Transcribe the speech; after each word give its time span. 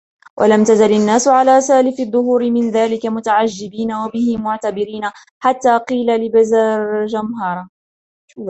وَلَمْ 0.37 0.63
تَزَلْ 0.63 0.93
النَّاسُ 0.93 1.27
عَلَى 1.27 1.61
سَالِفِ 1.61 1.99
الدُّهُورِ 1.99 2.51
مِنْ 2.51 2.69
ذَلِكَ 2.71 3.05
مُتَعَجِّبِينَ 3.05 3.93
وَبِهِ 3.93 4.37
مُعْتَبِرِينَ 4.37 5.09
حَتَّى 5.39 5.77
قِيلَ 5.77 6.15
لِبَزَرْجَمْهَرَ 6.25 7.67